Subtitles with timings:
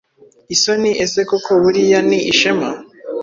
[0.55, 2.69] Isoni ese koko buriya ni ishema.